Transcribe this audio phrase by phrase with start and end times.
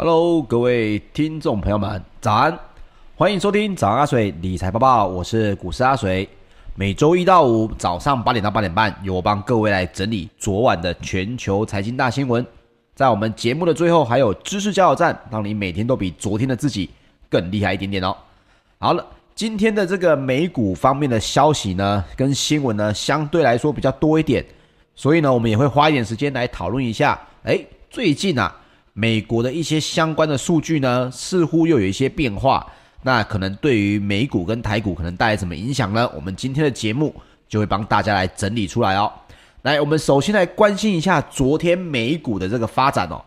[0.00, 2.56] Hello，各位听众朋友们，早安！
[3.16, 6.28] 欢迎收听早安阿水理财播报，我是股市阿水。
[6.76, 12.46] 每周一到五早上八点到八点半，由我帮各位来整理昨晚的全球财经大新闻。
[12.94, 16.88] 在我们节目的最后，还有知识加油站，让你每天都比昨天的自己
[17.28, 18.16] 更厉害一点点哦。
[18.78, 19.04] 好了，
[19.34, 24.46] 今天的这个美股方面的消息呢，跟新闻呢，相对来说比较多一点，
[24.94, 27.20] 所以呢，我们也会花一点时间来讨论一下。
[27.42, 28.54] 诶，最近啊。
[29.00, 32.66] 美国的一些相关的数据呢，似乎又有一些变化，
[33.04, 36.10] 那可能对于美股跟台股可能带来什么影响呢？
[36.16, 37.14] 我们今天的节目
[37.48, 39.08] 就会帮大家来整理出来哦。
[39.62, 43.22] 来，我们首先来关心一下昨天美股的这个发展哦。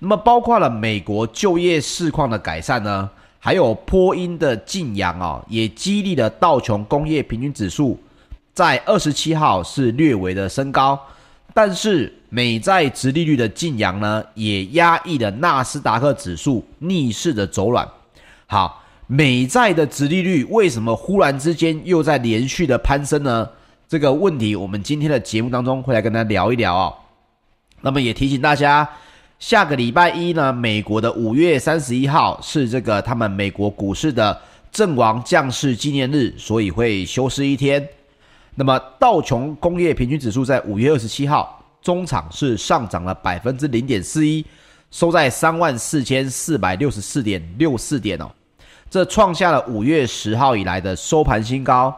[0.00, 3.08] 那么包括了美国就业市况的改善呢，
[3.38, 7.98] 还有波音的劲扬哦，也激励了道琼工业平均指数
[8.52, 11.00] 在二十七号是略微的升高。
[11.52, 17.88] 但是美债殖利率的劲扬呢，也压抑了纳斯达克指数逆势的走软。
[18.46, 23.48] 好，美债的殖利率为什么忽然之间又在连续的攀升呢？
[23.88, 26.94] 这个问题我们今天的节目当中会来跟大家聊一聊哦。
[27.80, 28.88] 那么也提醒大家，
[29.40, 37.88] 下个礼拜一呢，美国的五月三十一号是这个他们美国股市的阵亡将士纪念日，所以会休市一天。
[38.54, 44.44] 那么道琼工业平均指数在五月二十七号中场是上涨了百分之零点四一，
[44.90, 48.30] 收在三万四千四百六十四点六四点哦，
[48.90, 51.94] 这创下了五月十号以来的收盘新高。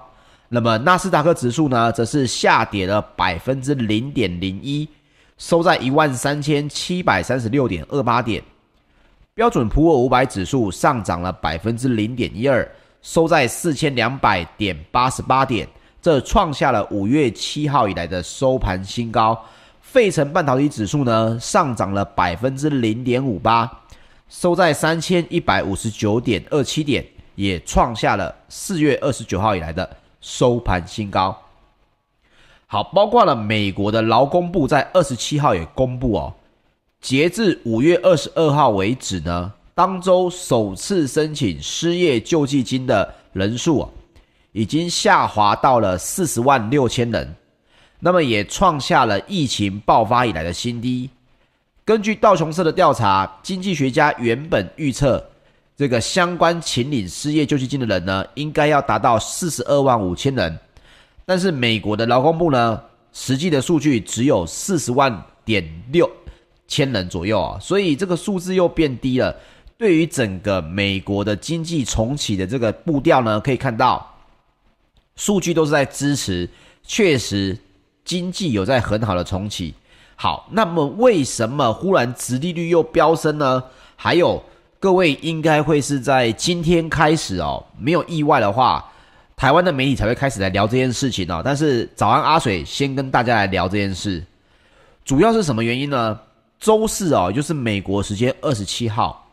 [0.49, 4.87] 那么纳斯达克指数呢，则是下跌了百分之零点零一，
[5.39, 8.43] 收在一万三千七百三十六点二八点。
[9.35, 12.71] 标准普尔五百指数上涨了百分之零点一二，
[13.01, 15.67] 收在四千两百点八十八点。
[16.03, 19.41] 这创下了五月七号以来的收盘新高。
[19.81, 23.71] 费城半导体指数呢，上涨了百分之零点五八，
[24.29, 27.07] 收在三千一百五十九点二七点，
[27.37, 29.89] 也创下了四月二十九号以来的
[30.21, 31.37] 收盘新高。
[32.67, 36.35] 好，包括了美国的劳工部在二十七号也公布哦，
[37.01, 43.89] 截至五月二十二号为止呢，当周首次申请失业救济金的人数啊。
[44.53, 47.35] 已经下滑到了四十万六千人，
[47.99, 51.09] 那么也创下了疫情爆发以来的新低。
[51.85, 55.25] 根据道琼斯的调查，经济学家原本预测
[55.75, 60.59] 这个相关秦岭失业救济金的人呢，应该要达到四十二万五千人，
[61.25, 62.81] 但是美国的劳工部呢，
[63.13, 66.09] 实际的数据只有四十万点六
[66.69, 69.35] 千人左右啊，所以这个数字又变低了。
[69.79, 74.07] 对于整个美国的经济重启的这个步调呢，可以看到。
[75.17, 76.49] 数据都是在支持，
[76.83, 77.57] 确实
[78.05, 79.75] 经济有在很好的重启。
[80.17, 83.63] 好，那么为什么忽然殖利率又飙升呢？
[83.97, 84.43] 还有
[84.79, 88.85] 各位应该会是在今天开始哦，没有意外的话，
[89.37, 91.43] 台湾的媒体才会开始来聊这件事情哦。
[91.45, 94.25] 但是早安阿水先跟大家来聊这件事，
[95.05, 96.19] 主要是什么原因呢？
[96.61, 99.29] 周四哦，就是美国时间二十七号，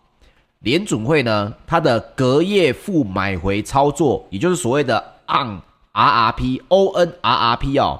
[0.60, 5.62] 联准会呢，它的隔夜负买回操作，也就是所谓的 on。
[6.00, 8.00] RRP、ONRRP 哦，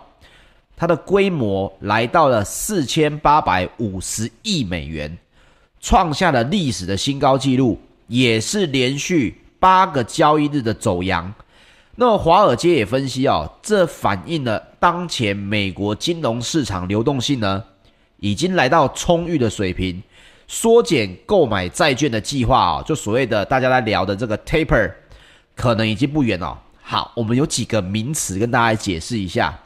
[0.78, 5.18] 它的规模来到了四千八百五十亿美元，
[5.82, 11.34] 创下了历史的新高纪录，也是连续八个交易日的走阳。
[11.96, 17.62] 那么华尔街也分析哦，这反映了当前美国金融市场流动性呢，
[18.22, 20.02] 已经来到充裕的水平，
[20.48, 24.90] 缩减购买债券的计划啊，就所谓的大家在聊的这个 taper，
[25.54, 26.58] 可能已经不远了。
[26.90, 29.60] 好，我们有几个名词跟大家解释一下，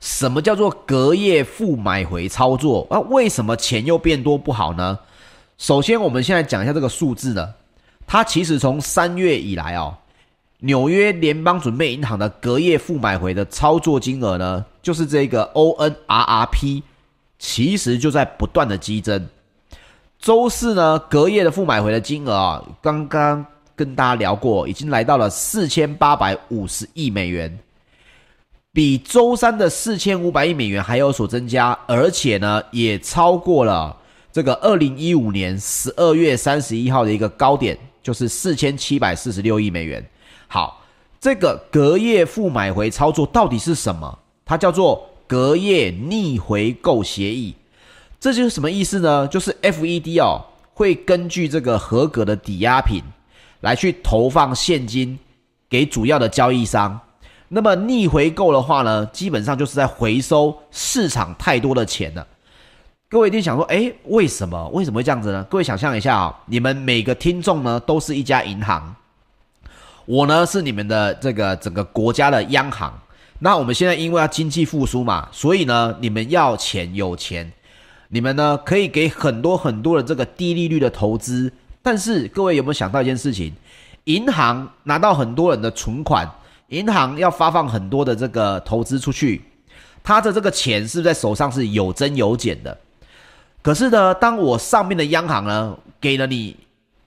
[0.00, 2.84] 什么叫做隔夜负买回操作？
[2.90, 4.98] 啊，为什么钱又变多不好呢？
[5.56, 7.54] 首先，我们现在讲一下这个数字呢，
[8.08, 9.98] 它其实从三月以来哦，
[10.58, 16.82] 纽约联邦准备银行的隔夜负买回的操作金额呢，就是这个 ONRRP，
[17.38, 19.28] 其实就在不断的激增。
[20.18, 23.46] 周四呢，隔夜的负买回的金额啊，刚刚。
[23.80, 27.58] 跟大家聊过，已经来到了四千八百五十亿美元，
[28.74, 33.96] 比周三的四千五百亿美元还有所增加，而且呢，也超过了
[34.30, 40.04] 这个二零一五年十二月三十一号的一个高点，就是四千七百四十六亿美元。
[40.46, 40.84] 好，
[41.18, 44.18] 这个隔夜负买回操作到底是什么？
[44.44, 47.54] 它叫做隔夜逆回购协议，
[48.20, 49.26] 这就是什么意思呢？
[49.28, 50.44] 就是 FED 哦，
[50.74, 53.02] 会根据这个合格的抵押品。
[53.60, 55.18] 来去投放现金
[55.68, 56.98] 给主要的交易商，
[57.48, 62.26] 那么逆回购的话呢，基本上就是在回收市场太多的钱了。
[63.08, 64.68] 各位一定想说，诶，为什么？
[64.68, 65.44] 为什么会这样子呢？
[65.50, 68.94] 各位想象一下啊，你们每个听众呢都是一家银行，
[70.06, 72.96] 我呢是你们的这个整个国家的央行。
[73.40, 77.52] 那我们现在因为要经济复苏嘛，所以呢，你们要钱有钱，
[78.08, 81.52] 你们呢可以给很多很多的这个低利率的投资。
[81.82, 83.52] 但是各位有没有想到一件事情？
[84.04, 86.28] 银行拿到很多人的存款，
[86.68, 89.42] 银行要发放很多的这个投资出去，
[90.02, 92.76] 他的这个钱是不是在手上是有增有减的？
[93.62, 96.56] 可是呢，当我上面的央行呢给了你，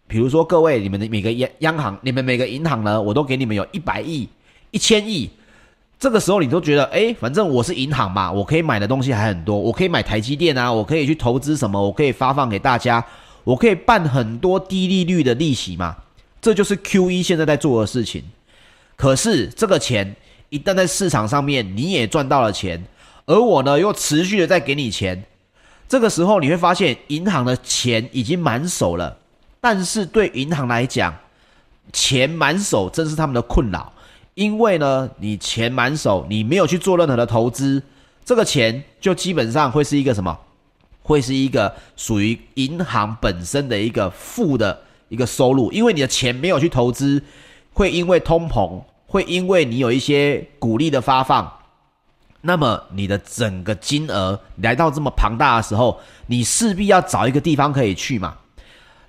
[0.08, 4.30] 比如说各位你们的每个央央行，你们每个银行呢，我都给你们有一百亿、
[4.70, 5.30] 一千亿。
[6.00, 13.04] 这个时候你都觉得，哎，反正我是银行嘛，我可以买的东西还很多，我可以买台积电啊，我可以去投资什么，我可以发放给大家，
[13.44, 15.98] 我可以办很多低利率的利息嘛，
[16.42, 18.24] 这就是 QE 现在在做的事情。
[18.96, 20.16] 可是这个钱
[20.50, 22.86] 一旦在市场上面你也赚到了钱，
[23.26, 25.24] 而我呢又持续的在给你钱，
[25.90, 29.18] 这个时候你会发现银行的钱已经满手了，
[29.60, 31.14] 但是对银行来讲，
[31.92, 33.92] 钱满手正是他们的困扰。
[34.36, 37.84] 因为呢，你钱满手，你没有去做任何的投资，
[38.26, 40.36] 这个钱就基本上会是一个什么？
[41.04, 47.22] 会是一个属于银行本身的一个负的一个收入，因为你的钱没有去投资，
[47.74, 51.52] 会因为通膨，会因为你有一些股利的发放，
[52.42, 58.36] 那么你的整个金额来到这么庞大的时候，你势必要找一个地方可以去嘛。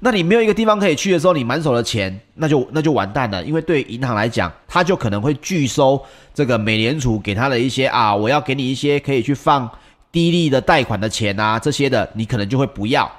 [0.01, 3.43] 那你没有一个地方可以去的时候，你满手的钱，那就那就完蛋了。
[3.43, 9.71] 因为对银行来讲，他就可能会拒收这个美联储给他的一些啊，我要给你一些可以去放
[10.15, 13.11] 低利的贷款的钱啊，这些的你可能就会不要。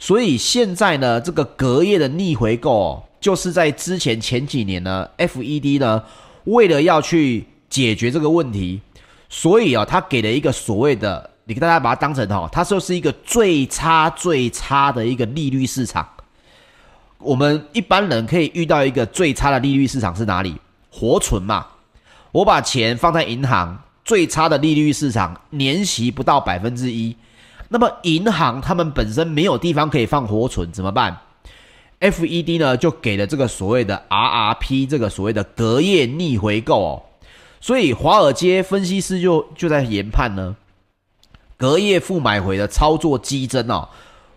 [0.00, 6.02] 所以现在呢，这个隔夜的逆回购哦，就是在之前前几年呢，FED 呢
[6.46, 8.80] 为了要去解决这个问题，
[9.28, 16.06] 所以啊，他给了一个所谓的，你跟大家把它当成哈，它就是一个最差最差的一个利率市场。
[17.18, 20.56] 我们一般人可以遇到一个最差的利率市场是哪里？
[20.90, 21.66] 活存嘛。
[22.32, 27.16] 我把钱放在银行，最差的利率市场年息不到百分之一。
[27.68, 31.18] 那么银行他们本身没有地方可以放活存，怎么办
[32.00, 37.02] ？FED 呢就给了这个所谓的 RRP，这个所谓的隔夜逆回购哦。
[37.60, 40.54] 所以华尔街分析师就就在研判呢，
[41.56, 43.88] 隔夜负买回的操作激增哦。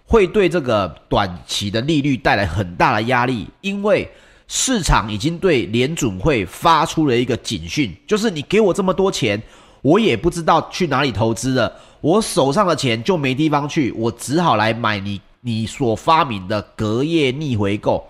[0.09, 4.09] 会对这个短期的利率带来很大的压力，因为
[4.47, 9.41] 市场已经对联准会发出了一个警讯，就是你给我这么多钱，
[9.81, 18.07] 我也不知道去哪里投资了，我手上的钱就没地方去，我只好来买你你所发明的隔夜逆回购，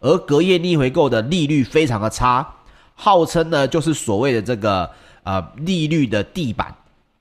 [0.00, 2.46] 而隔夜逆回购的利率非常的差，
[2.94, 4.90] 号称呢就是所谓的这个
[5.22, 6.74] 呃利率的地板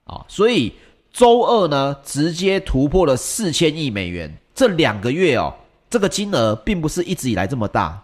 [0.05, 0.73] 啊，所以。
[1.13, 4.31] 周二呢，直接突破了四千亿美元。
[4.53, 5.51] 这两个月哦，
[5.89, 7.99] 这个金额并不是一直以来这么大。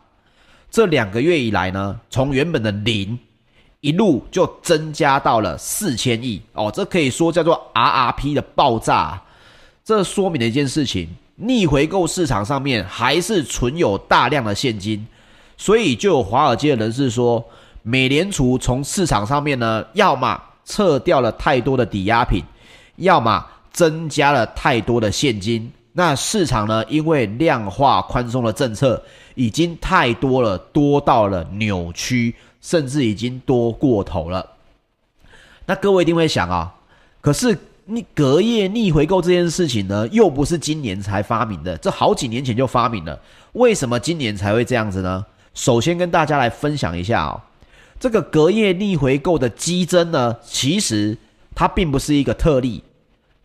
[0.73, 3.19] 这两个月以来呢，从原本的零
[3.79, 9.21] 一路就增加到了四千亿哦，这可以说叫做 RRP 的爆炸。
[9.85, 15.05] 这说明了一件事情：逆回购市场上面还是存有大量的现金，
[15.57, 17.45] 所以就有华尔街的人士说，
[17.83, 22.43] 美联储从市场上面呢，要么撤掉了太多的抵押品。
[22.95, 26.83] 要么增加了太多的现金，那市场呢？
[26.89, 29.01] 因为量化宽松的政策
[29.35, 34.45] 已经太多了，多到了扭曲，甚至已经多过头了。
[35.65, 36.73] 那各位一定会想啊，
[37.21, 43.19] 可是你隔夜逆回购这件事情呢，又不是今年才发明的，这好几年前就发明了，
[43.53, 45.25] 为什么今年才会这样子呢？
[45.53, 47.45] 首先跟大家来分享一下啊，
[47.99, 51.17] 这个隔夜逆回购的激增呢，其实。
[51.55, 52.83] 它并不是一个特例，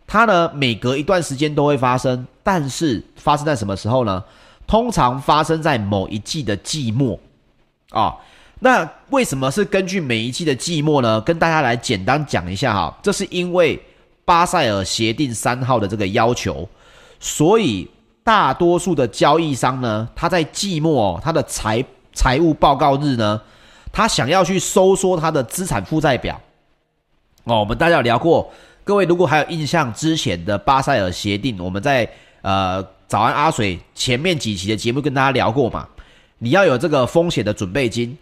[0.09, 4.25] 它呢每隔一段时间都会发生，但是发生在什么时候呢？
[4.67, 7.21] 通常发生在某一季的季末
[7.91, 8.17] 啊。
[8.61, 11.21] 那为什么是根据每一季的季末呢？
[11.21, 13.81] 跟大家来简单讲一下哈，这是因为
[14.25, 16.69] 巴塞尔协定三号的这个要求，
[17.21, 17.89] 所以
[18.25, 23.41] 大多数的交易商呢，他在季末他的财财务报告日呢，
[23.93, 26.41] 他想要去收缩他的资产负债表。
[27.45, 28.51] 哦，我们大家有聊过，
[28.89, 32.09] 各位如果还有印象之前的巴塞尔协定，我们在
[32.41, 35.87] 呃早安阿水前面几期的节目跟大家聊过嘛，
[36.39, 38.17] 你要有这个风险的准备金。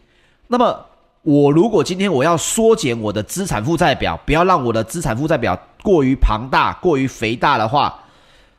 [0.48, 0.84] 那么
[1.22, 7.96] 我如果今天我要缩减我的资产负债表，不要让我的资产负债表过于庞大、过于肥大的话，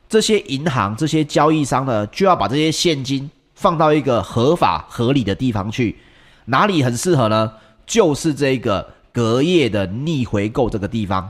[0.08, 5.98] 这些银行、这些交易商呢，就要把这些现金放到一个合法合理的地方去。
[6.46, 7.52] 哪里很适合呢？
[7.84, 8.94] 就是这个。
[9.10, 11.28] 隔夜的逆回购这个地方，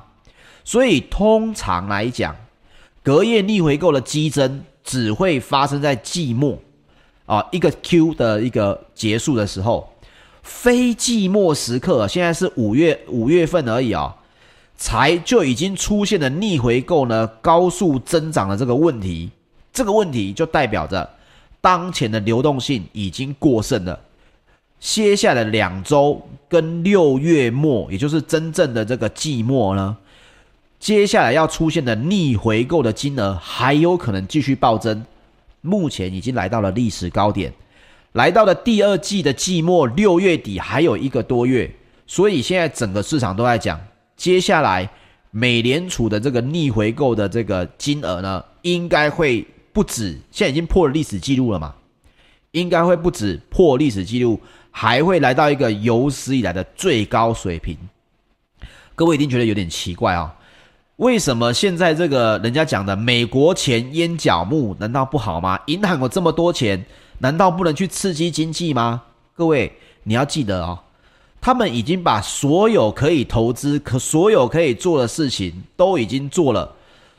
[0.69, 2.37] 所以通常来讲，
[3.03, 6.59] 隔夜逆回购的激增只会发生在季末
[7.25, 9.91] 啊，一个 Q 的一个结束的时候，
[10.43, 14.15] 非季末时刻，现在是五月五月份而已啊，
[14.77, 19.31] 才就已经出现了逆回购呢高速增长的这个问题，
[19.73, 21.09] 这个问题就代表着
[21.63, 23.99] 当前的流动性已经过剩了。
[24.79, 29.97] 接下来两周跟六月末，也就是真正的这个季末呢，
[30.79, 35.05] 接下来要出现的逆回购的金额还有可能继续暴增，
[35.61, 37.53] 目前已经来到了历史高点，
[38.13, 41.71] 来到了第二季的季末，六月底还有一个多月，
[42.07, 43.81] 所以现在整个市场都在讲，
[44.17, 44.89] 接下来
[45.31, 51.75] 美联储的这个逆回购的这个金额呢，应该会不止，现在已经破了历史记录了嘛，
[52.53, 54.41] 应该会不止破历史记录。
[54.71, 57.77] 还会来到一个有史以来的最高水平，
[58.95, 60.27] 各位一定觉得有点奇怪啊、哦？
[60.99, 65.57] 为什么现在这个人家讲的美国钱淹脚木，难道不好吗？
[65.67, 66.85] 银行有这么多钱，
[67.19, 69.00] 难道不能去刺激经济吗？
[69.33, 70.76] 各位你要记得哦，
[71.40, 76.69] 他们已经把所有可以投资、可所有可以做的事情都已经做了，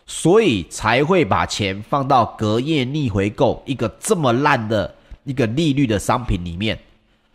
[0.06, 4.94] 所以才会把钱放到隔夜逆回购一个这么烂的
[5.24, 6.78] 一个利率的商品里面。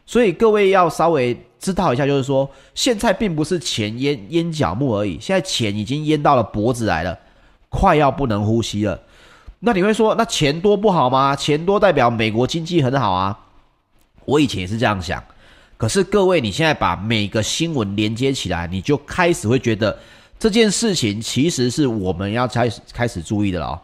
[0.07, 7.19] 所以各位要稍微知道一下，就是说，现在并不是钱淹淹脚目而已，现在钱已经淹到了脖子来了，
[7.71, 9.01] 快要不能呼吸了。
[9.61, 11.35] 那你会说，那钱多不好吗？
[11.35, 13.39] 钱多代表美国经济很好啊。
[14.27, 15.25] 我以前也是这样想，
[15.79, 19.99] 可是各位，你现在把每个新闻连接起来，你就开始会觉得
[20.39, 23.81] 这件事情其实是我们要开始开始注意的了。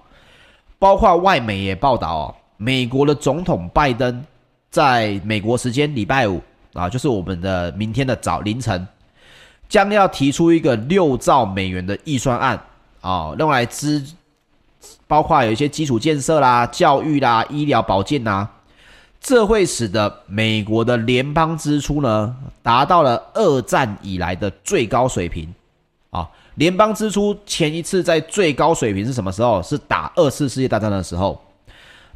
[0.79, 4.23] 包括外媒也报道哦，美国的总统拜登。
[4.71, 6.41] 在美国时间礼拜五
[6.75, 8.87] 啊，就是我们的明天的早凌晨，
[9.69, 12.61] 将要提出一个六兆美元的预算案
[13.01, 14.01] 啊，用来支，
[15.09, 18.49] 包括有一些基础建设啦、教育啦、医疗保健呐，
[19.21, 25.53] 这会使得美国的联邦支出呢达到了二战以来的最高水平
[26.11, 26.29] 啊。
[26.55, 29.61] 联邦支出前一次在最高水平是什么时候？
[29.63, 31.43] 是打二次世界大战的时候。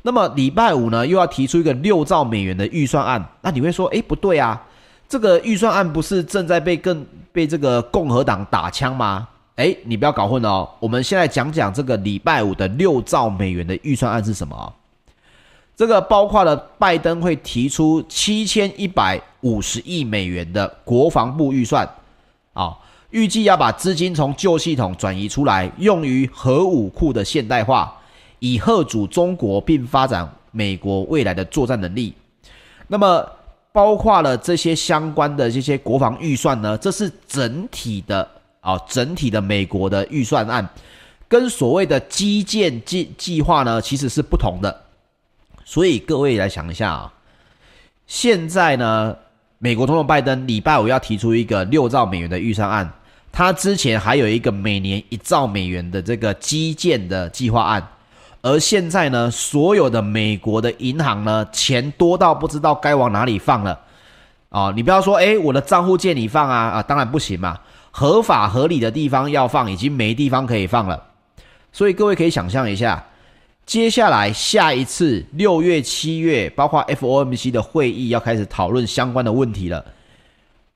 [0.06, 3.26] 那么礼拜五呢，又要提出一个六兆美元的预算案。
[3.40, 4.62] 那你会说，诶，不对啊，
[5.08, 9.26] 这个预算案不是正在被更被这个共和党打枪吗？
[9.56, 10.68] 诶，你不要搞混哦。
[10.78, 14.74] 我们现在讲讲这个礼拜五的六兆美元的预算案是什么？
[15.74, 21.88] 这个包括了拜登会提出七千一百五十亿美元的国防部预算
[22.52, 22.76] 啊，
[23.08, 27.96] 预计要把资金从旧系统转移出来，用于核武库的现代化。
[28.44, 32.12] 以吓阻中国，并发展美国未来的作战能力。
[32.86, 33.26] 那么，
[33.72, 36.76] 包括了这些相关的这些国防预算呢？
[36.76, 38.28] 这是整体的
[38.60, 40.68] 啊、整体的美国的预算案，
[41.26, 44.82] 跟所谓的基建计计划呢，其实是不同的。
[45.64, 47.12] 所以各位来想一下啊，
[48.06, 49.16] 现在呢，
[49.58, 52.92] 美国总统拜登礼拜五要提出一个六兆美元的预算案，
[53.32, 57.88] 他之前还有一个每年一兆美元的这个基建的计划案。
[58.44, 63.80] 而现在呢，所有的美国的银行呢，钱多到不知道该往哪里放了
[64.50, 67.58] 啊、你不要说，诶，我的账户借你放啊啊，当然不行嘛，
[67.90, 71.02] 合法合理的地方要放，已经没地方可以放了。
[71.72, 73.02] 所以各位可以想象一下，
[73.64, 79.82] 接下来下一次六月、七月，包括 FOMC 的会议要开始讨论相关的问题了。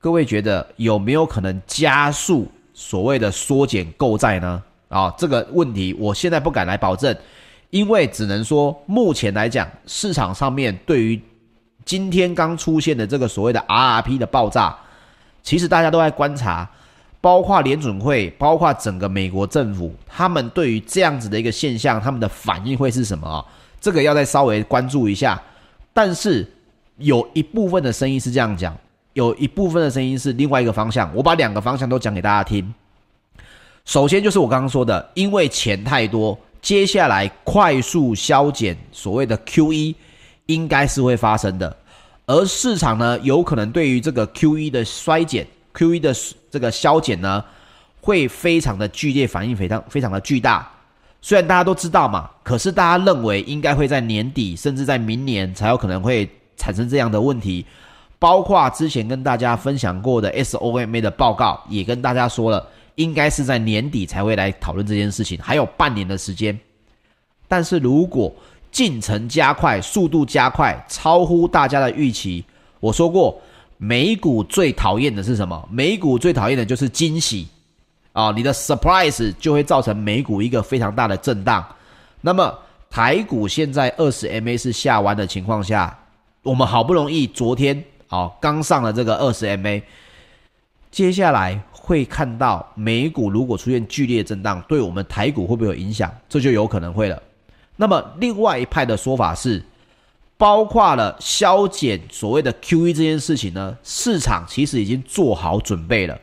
[0.01, 4.63] 各位觉得有没有可能加速所谓的缩减购债呢？
[4.89, 7.15] 啊、这个问题我现在不敢来保证。
[7.69, 11.21] 因为只能说，目前来讲，市场上面对于
[11.85, 14.75] 今天刚出现的这个所谓的 RRP 的爆炸，
[15.43, 16.67] 其实大家都在观察，
[17.21, 23.45] 包括联准会，包括整个美国政府，他们对于这样子的一个现象，他们的反应会是什么啊？
[23.79, 25.39] 这个要再稍微关注一下。
[25.93, 26.51] 但是
[26.97, 28.75] 有一部分的声音是这样讲，
[29.13, 31.13] 有一部分的声音是另外一个方向。
[31.15, 32.73] 我把两个方向都讲给大家听。
[33.85, 36.35] 首先就是我刚刚说的，因为钱太多。
[36.61, 39.95] 接下来快速削减所谓的 QE
[40.47, 41.75] 应该是会发生的，
[42.25, 46.13] 而市场呢，有可能对于这个 QE 的衰减、QE 的
[46.51, 47.43] 这个削减呢，
[48.01, 50.69] 会非常的剧烈反应，非常非常的巨大。
[51.21, 57.65] 虽然大家都知道嘛，可是大家认为应该会在年底，甚至在明年才有可能会产生这样的问题。
[58.17, 62.67] 包括之前跟大家分享过的 SOMA 的报告，也跟大家说了。
[62.99, 66.57] 应该是在年底才会来讨论这件事情，还有半年的时间。
[67.47, 68.29] 但是如果
[68.69, 72.43] 进程加快、速度加快，超乎大家的预期，
[72.81, 73.41] 我说过，
[73.77, 75.67] 美股最讨厌的是什么？
[75.71, 77.47] 美股最讨厌的就是惊喜
[78.11, 81.65] 啊，你的 surprise 就会造成美股一个非常大的震荡。
[82.19, 82.53] 那么
[82.89, 85.97] 台股现在二十 MA 是下弯的情况下，
[86.43, 89.81] 我们好不容易昨天啊刚上了这个二十 MA，
[90.91, 96.11] 接下来会看到美股如果出现剧烈震荡，对我们台股会不会有影响？
[96.27, 97.21] 这就有可能会了。
[97.75, 99.63] 那么另外一派的说法是，
[100.37, 106.19] 包括了削减所谓的 QE 这件事情呢，市场其实已经做好准备了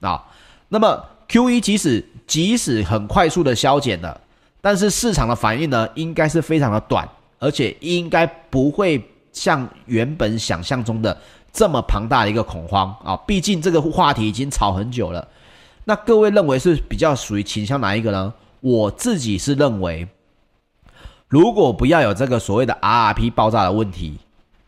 [0.00, 0.22] 啊。
[0.68, 4.20] 那么 QE 即使即使很快速的削减了，
[4.60, 11.16] 但是市场的反应呢，应该是非常的短，而且应该不会像原本想象中的
[11.56, 13.16] 这么庞大的一个恐慌啊。
[13.26, 15.26] 毕竟这个话题已经炒很久了。
[15.84, 18.34] 那各位认为是比较属于倾向哪一个呢？
[18.60, 20.06] 我自己是认为，
[21.28, 24.18] 如果不要有这个所谓的 RRP 爆炸的问题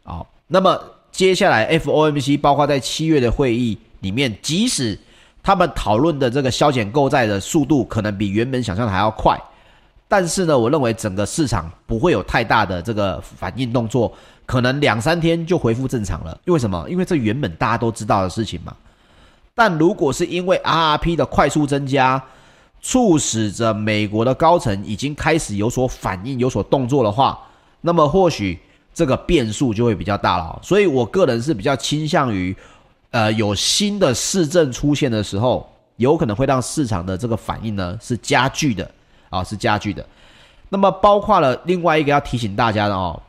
[0.04, 4.96] 啊，那么接下来 FOMC 包括在七月的会议里面，即使
[5.42, 9.36] 他们讨论的这个削减购债的速度可能比原本想象的还要快，
[10.08, 14.10] 但是呢，我认为整个市场不会有太大的这个反应动作，
[14.46, 16.40] 可能两三天就恢复正常了。
[16.46, 16.84] 因为什么？
[16.88, 18.74] 因为这原本大家都知道的事情嘛。
[19.54, 22.22] 但如果是因为 RRP 的快速增加，
[22.80, 27.38] 促使着美国的高层已经开始有所反应、有所动作的话，
[27.82, 28.58] 那么或许
[28.94, 30.58] 这个变数就会比较大了。
[30.62, 32.56] 所以我个人是比较倾向于。
[33.10, 35.66] 呃，有新的市政出现的时候，
[35.96, 38.88] 有可能会让市场的这个反应呢是加剧的
[39.30, 40.04] 啊，是加剧的。
[40.68, 43.22] 那么包括了另外一个要提醒大家的哦，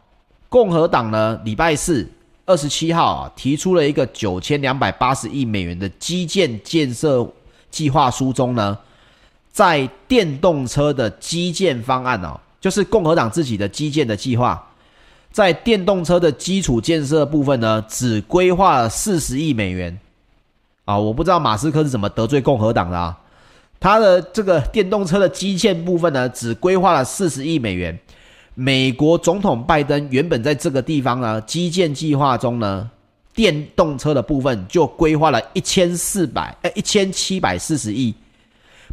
[0.50, 2.10] 共和党呢礼拜四
[2.46, 7.28] 二十七号啊提出了一个九千两百八十亿美元的基建建设
[7.72, 8.78] 计划书中呢，
[9.52, 14.66] 在电动车的基建方案哦，就是共和党自己的基建的计划。
[15.32, 19.96] 在电动车的基础建设部分呢，只规划了四十亿美元
[20.86, 20.98] 啊！
[20.98, 23.16] 我不知道马斯克是怎么得罪共和党的啊？
[23.80, 27.98] 他的这个电动车的基建部分呢，只规划了四十亿美元。
[28.56, 32.90] 美国总统拜登原本在这个地方呢，基建计划中呢，
[33.34, 38.14] 电动车的部分就规划了一千四百呃一千七百四十亿。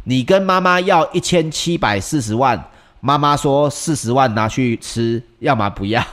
[0.03, 2.63] 你跟妈妈要一千七百四十万。
[2.99, 6.03] 妈妈说：“四十万拿去吃，要么不要。”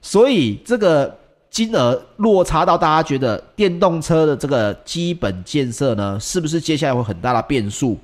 [0.00, 1.18] 所以这个
[1.50, 7.98] 金额落差到大家觉得电动车的这个基本建设呢，是不是接下来会很大的变数？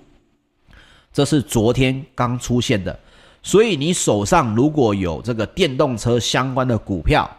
[1.12, 2.98] 这是昨天刚出现的。
[3.42, 7.30] 所以你手上如果有这个电动车相关的股票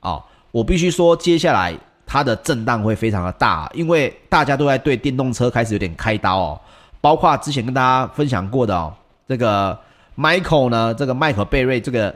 [0.00, 6.60] 啊，我必须说，接下来它的震荡会非常的大，因为大家都在对电动车开始有点开刀哦。
[7.00, 8.92] 包括之前跟大家分享过的哦，
[9.28, 9.78] 这个。
[10.20, 10.92] Michael 呢？
[10.92, 12.12] 这个麦克贝瑞这个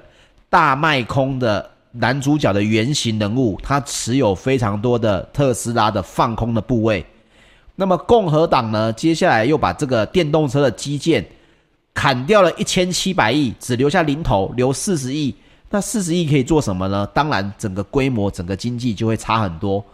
[0.50, 7.05] 大卖空的男主角的原型人物，他持有非常多的特斯拉的放空的部位。
[7.76, 8.92] 那么共和党呢？
[8.92, 11.26] 接下来又把这个电动车的基建
[11.94, 15.35] 砍掉了一千七百亿，只留下零头，留四十亿。
[15.70, 17.07] 那四十亿可以做什么呢？
[17.14, 19.85] 当然，整个规模、整个经济就会差很多。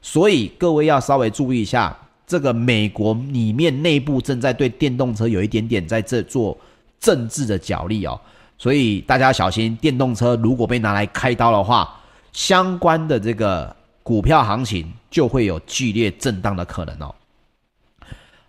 [0.00, 6.56] 所以各位要稍微注意一下，这个美国里面内部正在对电动车有一点点在这做。
[7.00, 8.20] 政治的角力哦，
[8.58, 11.96] 所以大家小心，电动车如果被拿来开刀的话，
[12.32, 17.14] 相关的这个股票行情就会有剧烈震荡的可能哦。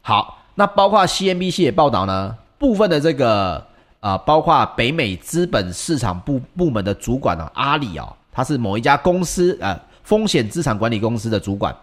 [0.02, 3.58] 好，那包括 CNBC 也报道呢，部分的这个
[4.00, 11.76] 啊、呃，包括北美资本市场部部门的主管呢、啊，阿里哦，他是某一家公司呃风险资产管理公司的主管，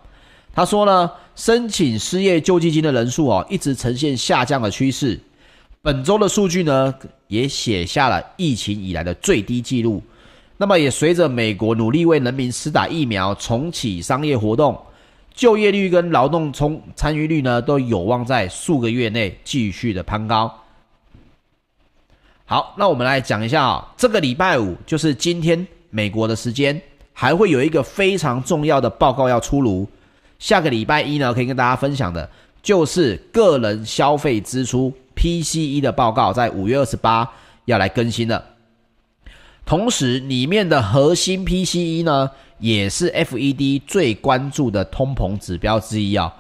[0.53, 5.21] 他说呢，申请失业救济金的人数哦，一直呈现下降的趋势。
[5.83, 6.95] 本周的数据呢，
[7.29, 10.03] 也写下了疫情以来的最低纪录。
[10.57, 14.77] 那么，也随着美国努力为人民施打疫苗、重启商业活动，
[15.35, 20.53] 就业率跟劳动充参与率呢，都有望在数个月内继续的攀高。
[22.47, 26.81] 好，那我们来讲一下啊，这个礼拜五就是今天美国的时间，
[27.12, 29.87] 还会有一个非常重要的报告要出炉。
[30.39, 32.29] 下个礼拜一呢，可以跟大家分享的
[32.62, 34.93] 就是个人消费支出。
[35.16, 37.33] PCE 的报告在五月二十八
[37.64, 38.44] 要来更新了，
[39.64, 46.33] 同时里面的核心 PCE 呢，也是 FED 最关注的通膨指标之一啊，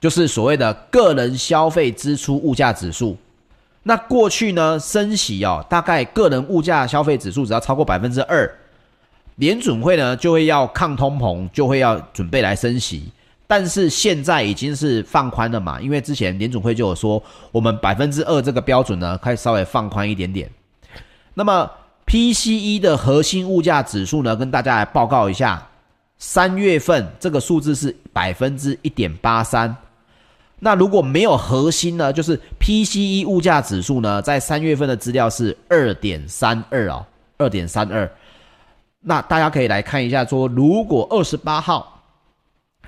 [0.00, 3.16] 就是所谓的个人消费支出物价指数。
[3.84, 8.50] 那过去呢，升息哦，大概个人物价消费指数只要超过百分之二，
[9.36, 13.04] 联准会呢就会要抗通膨，就会要准备来升息。
[13.46, 20.50] 但是现在已经是放宽了嘛，因为之前联总会就有说，我们百分之二这个标准呢，可以稍微放宽一点点。
[21.34, 21.70] 那么
[22.06, 25.66] PCE 的核心物价指数呢，跟大家来报告一下，
[26.16, 29.76] 三月份这个数字是百分之一点八三。
[30.60, 37.04] 那如果没有核心呢，就是 PCE 物价指数呢，在三月份的资料是二点三二哦，
[37.36, 38.10] 二点三二。
[39.00, 41.93] 那大家可以来看一下，说如果二十八号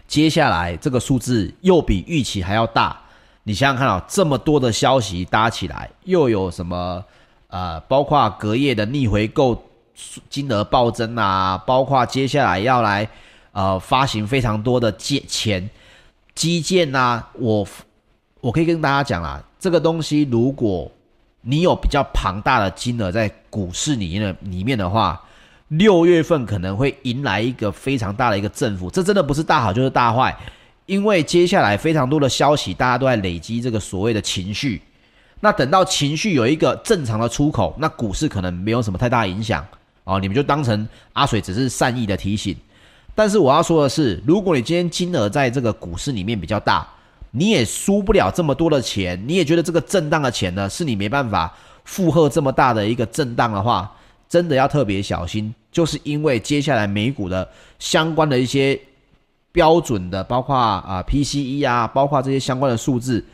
[0.06, 2.96] 接下来这个数字又比预期还要大，
[3.42, 7.04] 你想想看啊，这么多的消息搭起来，又有什么
[7.48, 9.60] 呃，包括隔夜的逆回购
[10.30, 13.08] 金额暴增啊，包括接下来要来
[13.52, 15.68] 呃发行非常多的借钱
[16.34, 17.66] 基建呐，我
[18.40, 20.90] 我可以跟大家讲啦，这个东西如果
[21.40, 25.20] 你有比较庞大的金额在股市里面里面的话。
[25.68, 30.36] 六月份可能会迎来一个非常大的一个振幅，这真的不是大好就是大坏，
[30.86, 34.80] 因为接下来非常多的消息，大家都在累积这个所谓的情绪。
[35.40, 39.66] 那等到情绪有一个正常的出口，那股市可能没有什么太大影响
[40.04, 40.20] 哦。
[40.20, 42.56] 你们就当成阿水只是善意的提醒。
[43.14, 46.86] 但是我要说的是，如果你今天金额在这个股市里面比较大，
[47.32, 51.52] 你也输不了这么多的钱，你也觉得这个震荡的钱呢，是你没办法
[51.84, 53.92] 负荷这么大的一个震荡的话。
[54.28, 58.78] 真的要特别小心，就是因为接下来美股的相关的一些
[59.52, 63.24] 标准的，包括啊 PCE 啊，包括这些相关的数字，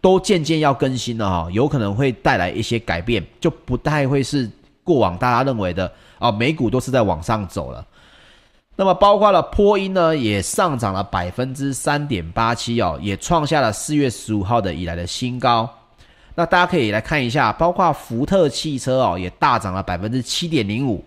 [0.00, 4.50] 都渐渐要更新了哈，有可能会带来一些改变，就不太会是
[4.82, 7.86] 过往大家认为的啊，美股都是在往上走了。
[8.76, 15.68] 那么包括了波音呢，也上涨了百分之三点八七哦，也创下了四月十五号的以来的新高。
[16.36, 21.04] 那大家可以来看一下，包括福特汽车哦，也大涨了百分之七点零五。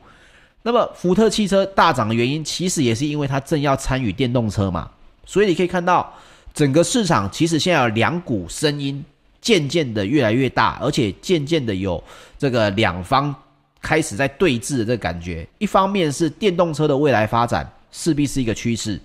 [0.62, 4.90] 那么福特汽车大涨的原因，其实也是因为它正要参与电动车嘛。
[5.26, 6.14] 所以你可以看到，
[6.54, 9.04] 整个市场其实现在有两股声音
[9.42, 12.02] 渐渐的越来越大，而且渐渐的有
[12.38, 13.34] 这个两方
[13.82, 15.48] 开始在对峙的这个感觉。
[15.58, 19.00] 一方面是电动车的未来发展势必是一个趋势，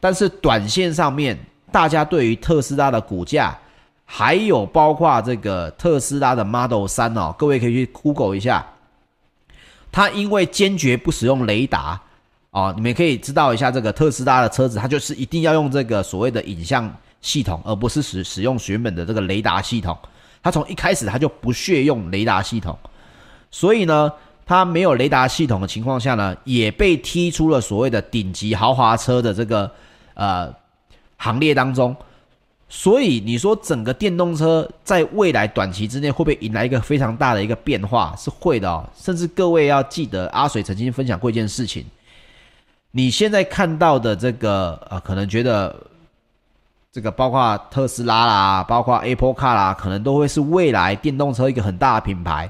[0.00, 1.38] 但是短线上面，
[1.70, 3.56] 大家对于特斯拉的股价。
[4.12, 8.66] 还有包括这个特斯拉的 Model 3哦，各位可以去 Google 一下。
[9.92, 12.00] 它因为坚决不使用雷达
[12.50, 19.96] 哦，你们可以知道一下这个特斯拉的车子，它就是一定要用这个所谓的影像系统，而不是使使用原本的这个雷达系统。
[20.42, 22.76] 它从一开始它就不屑用雷达系统，
[23.52, 24.12] 所以呢，
[24.44, 29.70] 它没有雷达系统的情况下呢，也被踢出了所谓的顶级豪华车的这个
[30.14, 30.52] 呃
[31.16, 31.94] 行列当中。
[32.72, 38.14] 所以你说整个电动车在未来短期之内会不会迎来一个非常大的一个变化？
[38.16, 38.88] 是会的哦。
[38.94, 41.84] 甚至各位要记得，阿水曾经分享过一件事情。
[42.92, 45.76] 你现在看到的这个呃，可能觉得
[46.92, 52.48] 这个包括特斯拉啦，包括 Apple Car 啦，可能都会是未来电动车一个很大的品牌。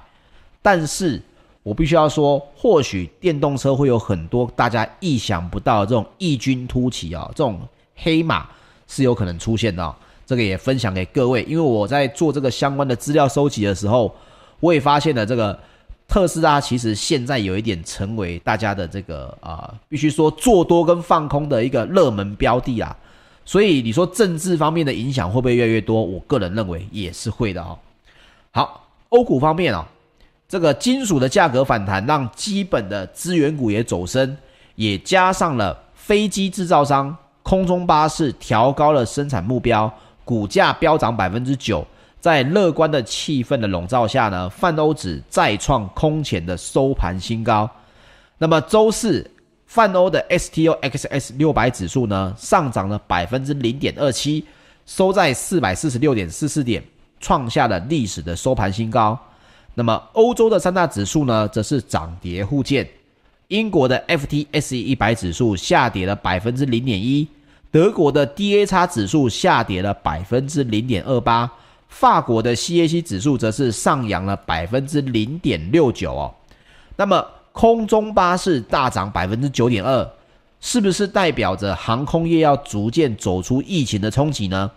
[0.60, 1.20] 但是
[1.62, 7.58] 我必须要说，或许电动车会有很多大家意想不到的这种异军突起啊，这种
[7.96, 8.46] 黑马
[8.86, 9.96] 是有可能出现的哦。
[10.30, 14.14] 这个也分享给各位，因为我在做这个相关的资料收集的时候，
[14.60, 15.58] 我也发现了这个
[16.06, 22.96] 特斯拉其实现在有一点成为大家的这个啊、必须说做多跟放空的一个热门标的啊。
[23.44, 26.00] 所以你说政治方面的影响会不会越来越多？
[26.00, 27.76] 我个人认为也是会的哦。
[28.52, 29.84] 好，欧股方面哦，
[30.48, 34.36] 这个金属的价格反弹，让基本的资源股也走升，
[34.76, 39.92] 也加上了飞机制造商、空中巴士调高了生产目标。
[40.30, 41.84] 股价飙涨百分之九，
[42.20, 47.68] 在乐观的气氛的笼罩下呢，泛欧指再创空前的收盘新高。
[48.38, 49.28] 那么周四，
[49.66, 54.44] 泛欧的 STOXX 六百指数呢，上涨了百分之零点二七，
[54.86, 56.80] 收在四百四十六点四四点，
[57.18, 59.18] 创下了历史的收盘新高。
[59.74, 62.88] 那么欧洲的三大指数呢，则是涨跌互见。
[63.48, 67.26] 英国的 FTSE 一百指数下跌了百分之零点一。
[67.70, 71.50] 德国的 DAX 指数下跌了百分之零点二八，
[71.88, 76.34] 法国的 CAC 指数则是上扬了百分之零点六九哦。
[76.96, 80.10] 那么空中巴士大涨百分之九点二，
[80.60, 84.70] 是不是代表着航空业要逐渐走出疫情的冲击呢？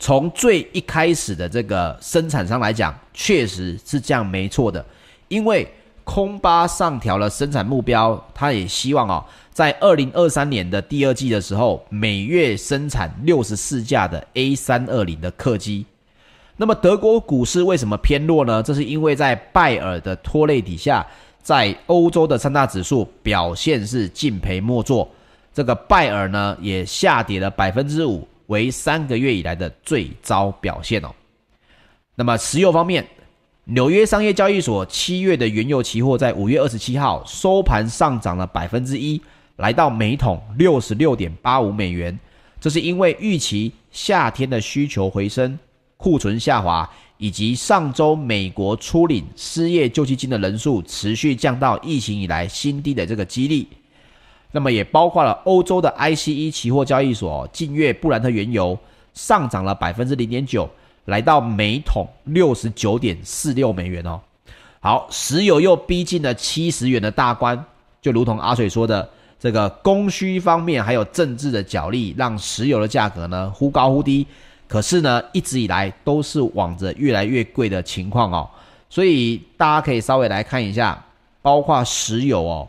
[0.00, 4.84] 从最一开始的这个生产商来讲，确实是这样，没错的，
[5.28, 5.68] 因为
[6.08, 9.22] 空巴上调了生产目标，他也希望哦。
[9.52, 15.84] 在二零二三年的第二季的时候，每月生产六十四架的 A 三二零的客机。
[16.56, 18.62] 那么德国股市为什么偏弱呢？
[18.62, 21.06] 这是因为在拜耳的拖累底下，
[21.42, 25.06] 在欧洲的三大指数表现是敬陪末座。
[25.52, 31.10] 这个拜耳呢也下跌了百分之五，为三个月以来的最糟表现哦。
[32.14, 33.06] 那么石油方面，
[33.70, 39.20] 纽约商业交易所七月的原油期货在五月二十七号收盘上涨了百分之一。
[39.56, 42.18] 来到每桶六十六点八五美元，
[42.58, 45.58] 这是因为预期夏天的需求回升、
[45.98, 53.68] 库存下滑，以及上周美国初领失业救济金的人数持续降到疫情以来新低的这个激励。
[54.52, 58.78] 那么也包括了欧洲的 ICE 期货交易所，近月布兰特原油
[59.12, 60.70] 上涨了百分之零点九，
[61.08, 64.20] 来到每桶六十九点四六美元哦。
[64.78, 67.64] 好，石油又逼近了七十元的大关，
[68.02, 69.08] 就如同阿水说的，
[69.40, 74.26] 这个供需方面还有政治的角力，让石油的价格呢忽高忽低。
[74.68, 78.46] 可是呢，一直以来都是往着越来越贵的情况哦。
[78.90, 81.02] 所以大家可以稍微来看一下，
[81.40, 82.68] 包括石油哦，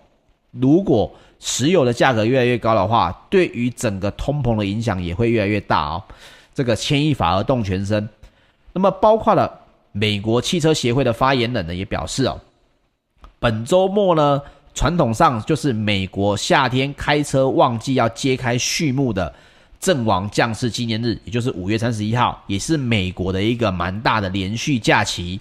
[0.52, 6.02] 如果石油的价格越来越高的话，对于整个通膨的影响也会越来越大哦。
[6.56, 8.08] 这个牵一发而动全身。
[8.74, 9.60] 那么，包括了
[9.92, 12.40] 美国汽车协会的发言人呢，也表示哦，
[13.40, 14.42] 本周末呢，
[14.74, 19.34] 传统上就是美国夏天开车旺季要揭开序幕的
[19.80, 25.40] 阵亡将士纪念日，也就是五月三十一号，也是美国的一个蛮大的连续假期。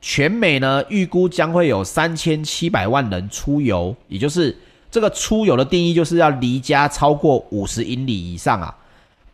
[0.00, 4.56] 全美呢，预估将会有三千七百万人出游，也就是。
[4.90, 8.72] 这个出游的定义就是要离家超过五十英里以上啊，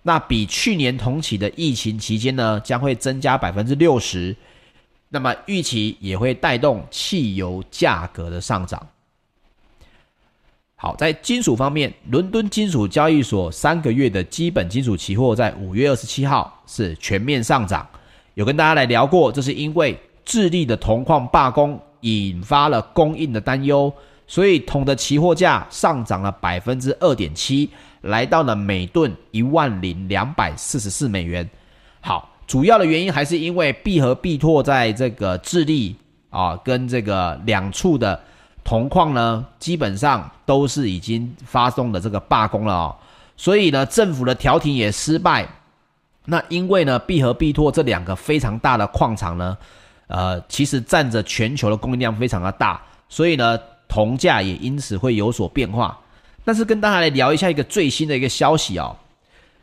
[0.02, 4.34] 那比去年同期的疫情期间呢，将会增加百分之六十，
[5.08, 8.86] 那么预期也会带动汽油价格的上涨。
[10.76, 17.86] 好，在金属方面，伦敦金属交易所三个月的基本金属期货在五月二十七号是全面上涨，
[18.32, 23.92] 有跟大家来聊过，这是因为智利的铜矿罢工引发了供应的担忧。
[24.26, 27.68] 所以铜的期货价上涨了百分之二点七，
[28.02, 31.48] 来到了每吨一万零两百四十四美元。
[32.00, 35.96] 好，主要的原因还是因为必和必拓在这个智利
[36.30, 38.20] 啊，跟这个两处的
[38.64, 42.96] 铜矿呢，基本上都是已经发动了这个罢工了哦。
[43.36, 45.46] 所以呢，政府的调停也失败。
[46.24, 49.56] 那因为呢，必和必拓这两个非常大的矿场呢，
[50.06, 53.58] 呃，其实占着全球的供应量非常的大，所以呢。
[53.92, 55.98] 铜价也因此会有所变化，
[56.44, 58.96] 但是跟大家来聊一下一个最新的一个消息哦，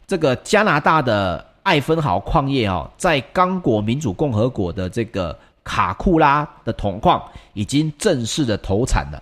[0.05, 7.21] 这个加拿大的艾芬豪矿业哦，在刚果民主共和国的这个卡库拉的铜矿
[7.53, 9.21] 已经正式的投产了。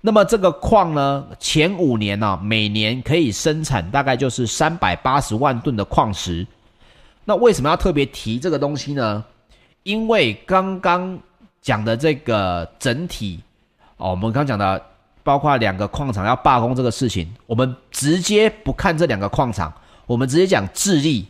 [0.00, 6.46] 那么这个矿呢，前五年呢，每年可以生产大概就是三百八十万吨的矿石。
[7.24, 9.24] 那为什么要特别提这个东西呢？
[9.82, 11.18] 因为刚刚
[11.62, 13.40] 讲的这个整体。
[13.96, 14.82] 哦，我们刚讲的，
[15.24, 19.72] 包括两个矿场要罢工这个事情，我们直接不看这两个矿场，
[20.06, 21.26] 我们直接讲智利。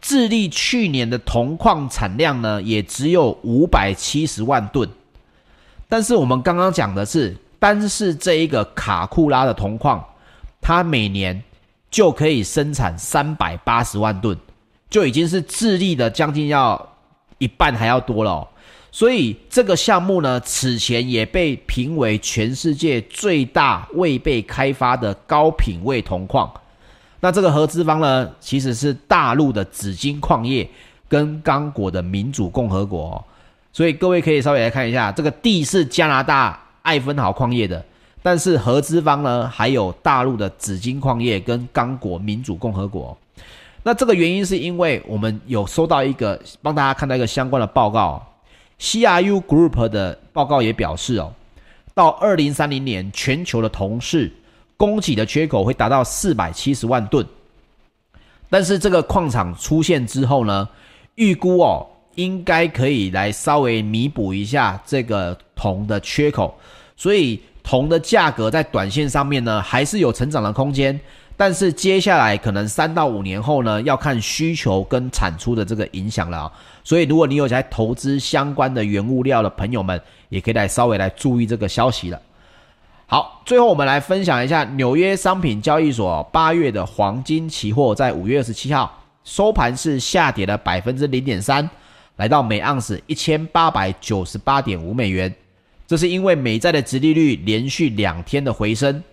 [0.00, 4.88] 智利去年的铜矿产量呢，也只有五百七十万吨，
[5.88, 10.04] 但是我们刚刚讲的是，单是这一个卡库拉的铜矿，
[10.60, 11.42] 它每年
[11.90, 14.38] 就可以生产三百八十万吨，
[14.88, 16.88] 就已经是智利的将近要
[17.38, 18.46] 一半还要多了。
[18.96, 26.50] 所以这个项目呢，此前也被评为全世界最大未被开发的高品位铜矿。
[27.20, 30.66] 那这个合资方呢，其实是大陆的紫金矿业
[31.10, 33.22] 跟刚果的民主共和国。
[33.70, 37.84] 所以各位可以稍微来看一下，这个地是加拿大艾芬豪矿业的，
[38.22, 43.14] 但是合资方呢，还有大陆的紫金矿业跟刚果民主共和国。
[43.82, 48.26] 那这个原因是因为我们有收到一个帮大家看到一个相关的报告。
[48.80, 51.32] CRU Group 的报告也表示，哦，
[51.94, 54.30] 到二零三零年，全球的铜市
[54.76, 57.26] 供给的缺口会达到四百七十万吨。
[58.48, 60.68] 但是这个矿场出现之后呢，
[61.16, 66.56] 预估哦，应该可以来稍微弥补一下这个铜的缺口。
[66.96, 70.98] 所以铜的价格在短线上面呢，还是有成长的空间。
[71.36, 76.52] 但是接下来可能三到五年后呢，要看需求跟产出的这个影响了啊。
[76.82, 82.20] 所以如果你有在投资相关的原物料的朋友们，也可以来稍微来注意这个消息了。
[83.06, 91.68] 好，最后我们来分享一下纽约商品交易所八月的黄金期货，在五月二十七号收盘是下跌了百分之零点三，
[92.16, 95.32] 来到每盎司一千八百九十八点五美元。
[95.86, 99.04] 这是因为美债的殖利率连续两天的回升。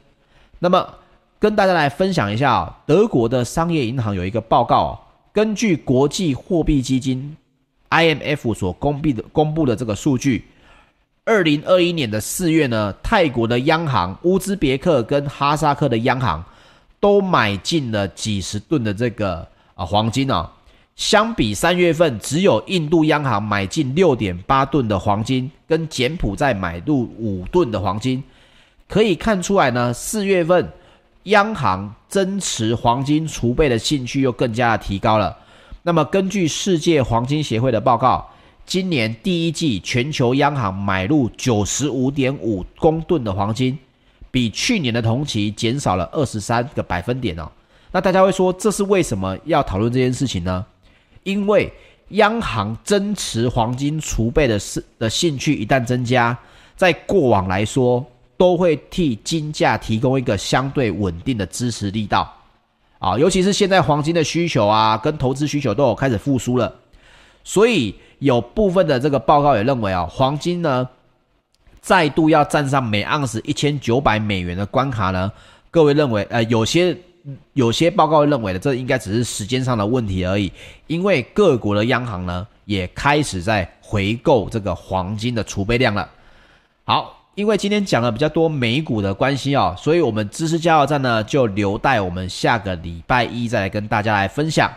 [0.57, 0.88] 那么
[1.43, 4.97] 跟大家来分享一下啊，德国的商业银行有一个报告，
[5.33, 7.35] 根据国际货币基金
[7.89, 10.45] IMF 所公布的公布的这个数据，
[11.25, 16.41] 二零二一年的四月呢，泰国的央行、乌兹别克跟哈萨克的央行
[17.01, 20.49] 都买进了几十吨的这个啊黄金啊，
[20.95, 28.23] 相比三月份只有印度央行买进六点八吨的黄金，跟柬埔寨买入五吨的黄金，
[28.87, 30.71] 可以看出来呢，四月份。
[31.24, 35.38] 央行增持黄金储备的兴趣又更加的提高了。
[35.82, 38.30] 那么根据世界黄金协会的报告，
[38.65, 43.78] 今年第一季全球央行买入九十五点五公吨的黄金，
[44.32, 47.51] 比去年的同期减少了二十三个百分点哦。
[47.91, 50.65] 那大家会说，这是为什么要讨论这件事情呢？
[51.24, 51.71] 因为
[52.09, 56.38] 央行增持黄金储备的是的兴趣一旦增加，
[56.76, 58.05] 在过往来说，
[58.43, 62.29] 都会替金价提供一个相对稳定的支持力道
[62.99, 66.75] 啊，尤其是现在黄金的需求啊，跟投资需求都有开始复苏了，
[67.45, 70.89] 所以有部分的这个报告也认为啊，黄金呢
[71.79, 75.31] 再度要站上每盎司一千九百美元的关卡呢，
[75.71, 76.97] 各位认为呃有些。
[77.53, 80.51] 有些报告认为的，这应该只是时间上的问题而已，
[80.87, 86.09] 因为各国的央行呢也开始在回购这个黄金的储备量了。
[86.83, 94.71] 好，因为今天讲了比较多美股的关系哦，所以我们知识加油站呢就留待我们下个礼拜一再来跟大家来分享。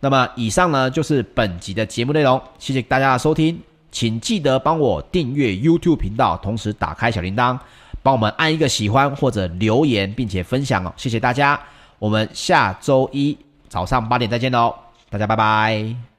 [0.00, 3.56] 那么以上呢就是本集的节目内容，谢谢大家的收听，
[3.92, 7.56] 请记得帮我订阅 YouTube 频道，同时打开小铃铛，
[8.02, 11.58] 帮我们按一个喜欢或者留言，并且分享哦，谢谢大家。
[12.00, 13.38] 我们下周一
[13.68, 14.74] 早上八点再见喽，
[15.08, 16.11] 大家拜拜。